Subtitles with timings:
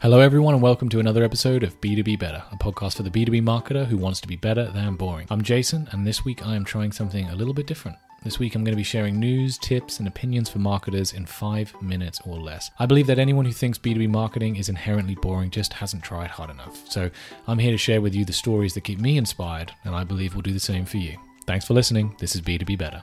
[0.00, 3.42] Hello, everyone, and welcome to another episode of B2B Better, a podcast for the B2B
[3.42, 5.26] marketer who wants to be better than boring.
[5.28, 7.98] I'm Jason, and this week I am trying something a little bit different.
[8.22, 11.74] This week I'm going to be sharing news, tips, and opinions for marketers in five
[11.82, 12.70] minutes or less.
[12.78, 16.50] I believe that anyone who thinks B2B marketing is inherently boring just hasn't tried hard
[16.50, 16.88] enough.
[16.88, 17.10] So
[17.48, 20.36] I'm here to share with you the stories that keep me inspired, and I believe
[20.36, 21.18] will do the same for you.
[21.44, 22.14] Thanks for listening.
[22.20, 23.02] This is B2B Better.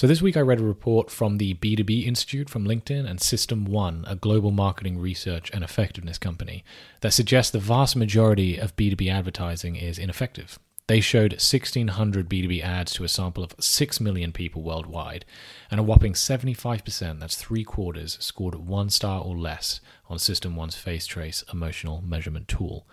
[0.00, 4.10] So, this week I read a report from the B2B Institute from LinkedIn and System1,
[4.10, 6.64] a global marketing research and effectiveness company,
[7.02, 10.58] that suggests the vast majority of B2B advertising is ineffective.
[10.86, 15.26] They showed 1,600 B2B ads to a sample of 6 million people worldwide,
[15.70, 21.04] and a whopping 75%, that's three quarters, scored one star or less on System1's Face
[21.04, 22.86] Trace emotional measurement tool.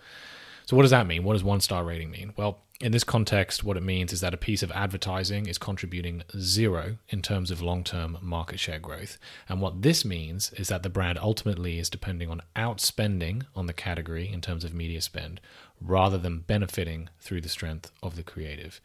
[0.68, 1.24] So, what does that mean?
[1.24, 2.34] What does one star rating mean?
[2.36, 6.24] Well, in this context, what it means is that a piece of advertising is contributing
[6.38, 9.16] zero in terms of long term market share growth.
[9.48, 13.72] And what this means is that the brand ultimately is depending on outspending on the
[13.72, 15.40] category in terms of media spend
[15.80, 18.78] rather than benefiting through the strength of the creative.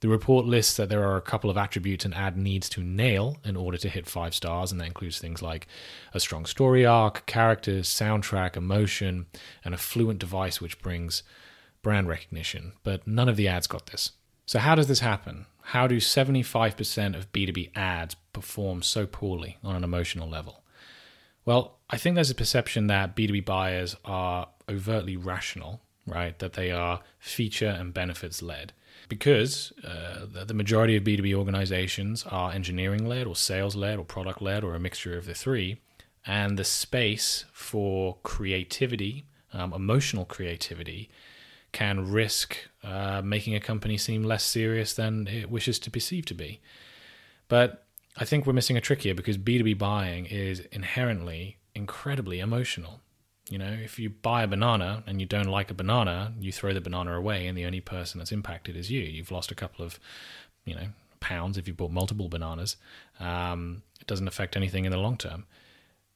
[0.00, 3.36] The report lists that there are a couple of attributes an ad needs to nail
[3.44, 5.66] in order to hit five stars, and that includes things like
[6.14, 9.26] a strong story arc, characters, soundtrack, emotion,
[9.62, 11.22] and a fluent device which brings
[11.82, 12.72] brand recognition.
[12.82, 14.12] But none of the ads got this.
[14.46, 15.46] So, how does this happen?
[15.62, 20.64] How do 75% of B2B ads perform so poorly on an emotional level?
[21.44, 26.38] Well, I think there's a perception that B2B buyers are overtly rational, right?
[26.38, 28.72] That they are feature and benefits led
[29.08, 34.40] because uh, the majority of B2B organizations are engineering led or sales led or product
[34.40, 35.80] led or a mixture of the three.
[36.26, 41.10] And the space for creativity, um, emotional creativity,
[41.72, 46.34] can risk uh, making a company seem less serious than it wishes to perceive to
[46.34, 46.60] be.
[47.48, 47.84] But
[48.16, 53.00] I think we're missing a trick here because B2B buying is inherently incredibly emotional.
[53.50, 56.72] You know, if you buy a banana and you don't like a banana, you throw
[56.72, 59.00] the banana away, and the only person that's impacted is you.
[59.00, 59.98] You've lost a couple of,
[60.64, 60.86] you know,
[61.18, 62.76] pounds if you bought multiple bananas.
[63.18, 65.46] Um, it doesn't affect anything in the long term.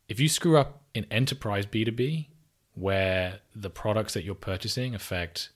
[0.08, 2.26] If you screw up in enterprise B2B,
[2.74, 5.50] where the products that you're purchasing affect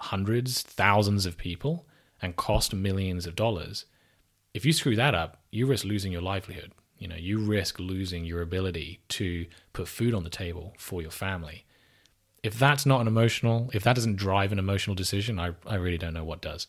[0.00, 1.86] hundreds, thousands of people
[2.20, 3.86] and cost millions of dollars,
[4.52, 8.24] if you screw that up, you risk losing your livelihood you know, you risk losing
[8.24, 11.64] your ability to put food on the table for your family.
[12.42, 15.98] If that's not an emotional, if that doesn't drive an emotional decision, I, I really
[15.98, 16.66] don't know what does.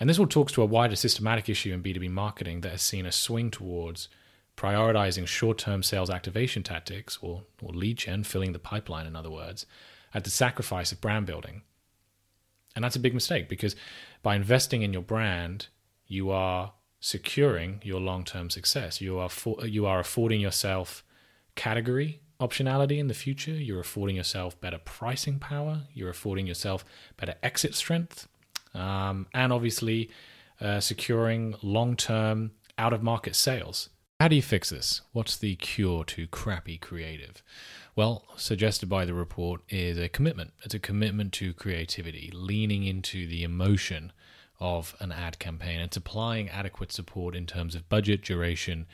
[0.00, 3.04] And this all talks to a wider systematic issue in B2B marketing that has seen
[3.04, 4.08] a swing towards
[4.56, 9.30] prioritizing short term sales activation tactics, or, or lead gen, filling the pipeline, in other
[9.30, 9.66] words,
[10.14, 11.62] at the sacrifice of brand building.
[12.74, 13.76] And that's a big mistake because
[14.22, 15.68] by investing in your brand,
[16.06, 19.00] you are securing your long-term success.
[19.00, 21.04] You are for, you are affording yourself
[21.54, 23.52] category optionality in the future.
[23.52, 25.82] You're affording yourself better pricing power.
[25.92, 26.84] You're affording yourself
[27.16, 28.28] better exit strength,
[28.74, 30.10] um, and obviously
[30.60, 33.88] uh, securing long-term out-of-market sales.
[34.20, 35.00] How do you fix this?
[35.12, 37.42] What's the cure to crappy creative?
[37.94, 40.52] Well, suggested by the report is a commitment.
[40.64, 44.12] It's a commitment to creativity, leaning into the emotion
[44.60, 48.86] of an ad campaign and applying adequate support in terms of budget, duration,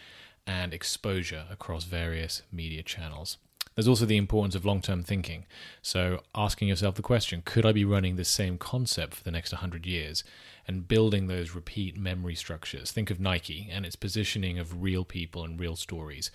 [0.47, 3.39] and exposure across various media channels.
[3.75, 5.47] There's also the importance of long term thinking.
[5.83, 9.53] So, asking yourself the question could I be running the same concept for the next
[9.53, 10.23] 100 years?
[10.67, 12.91] And building those repeat memory structures.
[12.91, 16.31] Think of Nike and its positioning of real people and real stories.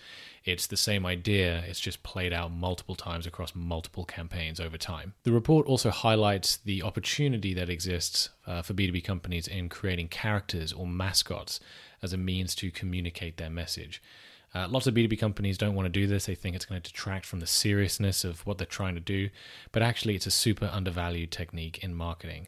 [0.45, 5.13] It's the same idea, it's just played out multiple times across multiple campaigns over time.
[5.23, 10.71] The report also highlights the opportunity that exists uh, for B2B companies in creating characters
[10.71, 11.59] or mascots
[12.03, 13.99] as a means to communicate their message.
[14.53, 16.25] Uh, lots of B2B companies don't want to do this.
[16.25, 19.29] They think it's going to detract from the seriousness of what they're trying to do,
[19.71, 22.47] but actually, it's a super undervalued technique in marketing.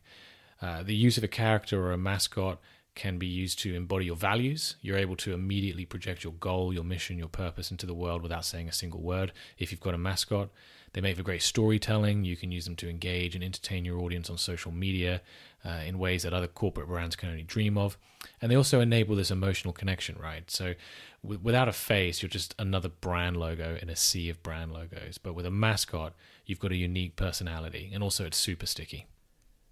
[0.61, 2.59] Uh, the use of a character or a mascot
[3.01, 4.75] can be used to embody your values.
[4.83, 8.45] You're able to immediately project your goal, your mission, your purpose into the world without
[8.45, 9.31] saying a single word.
[9.57, 10.49] If you've got a mascot,
[10.93, 12.25] they make for great storytelling.
[12.25, 15.23] You can use them to engage and entertain your audience on social media
[15.65, 17.97] uh, in ways that other corporate brands can only dream of.
[18.39, 20.51] And they also enable this emotional connection, right?
[20.51, 20.75] So
[21.23, 25.17] w- without a face, you're just another brand logo in a sea of brand logos.
[25.17, 26.13] But with a mascot,
[26.45, 29.07] you've got a unique personality, and also it's super sticky.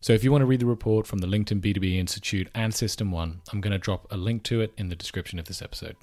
[0.02, 3.40] So if you want to read the report from the LinkedIn B2B Institute and System1,
[3.52, 5.98] I'm going to drop a link to it in the description of this episode.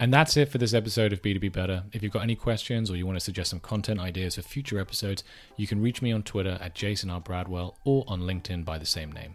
[0.00, 1.84] And that's it for this episode of B2B Better.
[1.92, 4.80] If you've got any questions or you want to suggest some content ideas for future
[4.80, 5.22] episodes,
[5.56, 7.20] you can reach me on Twitter at Jason R.
[7.20, 9.34] Bradwell or on LinkedIn by the same name.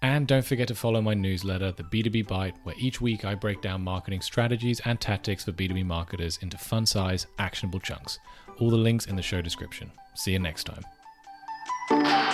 [0.00, 3.60] And don't forget to follow my newsletter, The B2B Bite, where each week I break
[3.62, 8.18] down marketing strategies and tactics for B2B marketers into fun size, actionable chunks.
[8.58, 9.92] All the links in the show description.
[10.14, 12.31] See you next time.